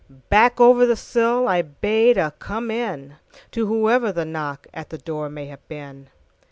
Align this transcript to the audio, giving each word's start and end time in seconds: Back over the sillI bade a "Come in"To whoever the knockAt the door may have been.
Back 0.29 0.59
over 0.59 0.87
the 0.87 0.95
sillI 0.95 1.61
bade 1.79 2.17
a 2.17 2.31
"Come 2.39 2.71
in"To 2.71 3.67
whoever 3.67 4.11
the 4.11 4.23
knockAt 4.25 4.89
the 4.89 4.97
door 4.97 5.29
may 5.29 5.45
have 5.45 5.67
been. 5.67 6.09